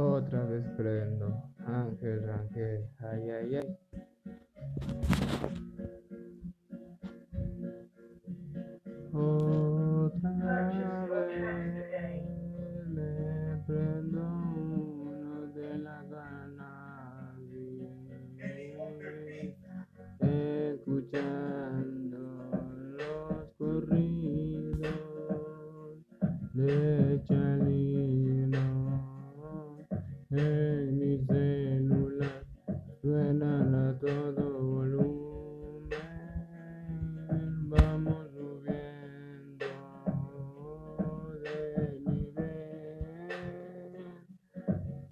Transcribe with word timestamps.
Otra 0.00 0.44
vez 0.44 0.64
prendo, 0.76 1.42
Ángel 1.66 2.24
Rangel, 2.24 2.88
ay, 3.00 3.30
ay, 3.30 3.56
ay. 3.56 3.78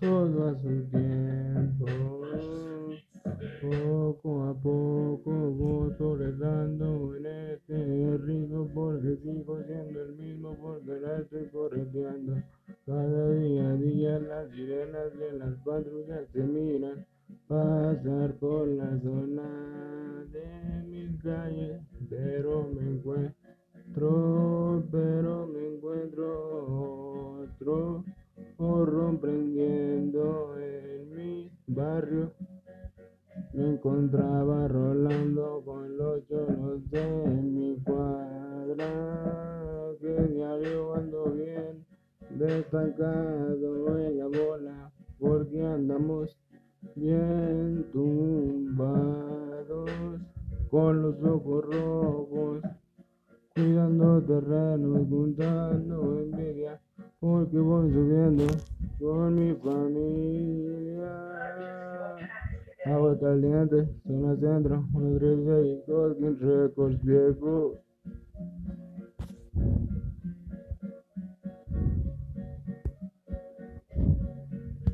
Todo 0.00 0.48
a 0.48 0.54
su 0.60 0.84
tiempo, 0.90 1.86
poco 3.62 4.44
a 4.44 4.54
poco 4.54 5.30
voy 5.30 5.90
progresando 5.94 7.16
en 7.16 7.26
este 7.26 8.18
ritmo 8.18 8.68
porque 8.74 9.16
sigo 9.22 9.62
siendo 9.64 10.02
el 10.02 10.14
mismo 10.16 10.54
porque 10.60 11.00
la 11.00 11.18
estoy 11.18 11.46
correteando. 11.46 12.42
Cada 12.84 13.30
día 13.30 13.70
a 13.70 13.74
día 13.76 14.18
las 14.18 14.50
sirenas 14.50 15.18
de 15.18 15.32
las 15.32 15.54
patrullas 15.64 16.28
se 16.32 16.42
miran 16.42 17.06
pasar 17.48 18.34
por 18.34 18.68
la 18.68 19.00
zona 19.00 20.26
de 20.30 20.82
mis 20.88 21.22
calles, 21.22 21.80
pero 22.10 22.68
me 22.68 22.96
encuentro, 22.96 24.84
pero 24.90 25.46
me 25.46 25.74
encuentro 25.74 27.40
otro 27.40 28.04
horror 28.86 29.18
prendiendo 29.18 30.54
en 30.58 31.10
mi 31.10 31.50
barrio. 31.66 32.32
Me 33.52 33.70
encontraba 33.70 34.68
rolando 34.68 35.62
con 35.64 35.96
los 35.96 36.24
cholos 36.28 36.88
de 36.90 37.26
mi 37.42 37.76
cuadra, 37.82 38.86
que 40.00 40.22
diario 40.34 40.94
ando 40.94 41.24
bien 41.32 41.84
destacado 42.30 43.98
en 43.98 44.18
la 44.18 44.26
bola, 44.26 44.92
porque 45.18 45.64
andamos 45.64 46.38
bien 46.94 47.84
tumbados, 47.92 49.90
con 50.70 51.02
los 51.02 51.22
ojos 51.24 51.64
rojos, 51.64 52.62
cuidando 53.54 54.22
terrenos, 54.22 55.08
juntando 55.08 56.20
envidia, 56.20 56.80
porque 57.18 57.58
voy 57.58 57.90
subiendo 57.90 58.44
con 58.98 59.34
mi 59.34 59.54
familia. 59.56 61.12
Agua 62.86 63.18
caliente, 63.18 63.88
zona 64.06 64.36
centro, 64.38 64.84
136, 64.92 65.86
Golden 65.86 66.38
Records, 66.40 67.02
viejo. 67.02 67.80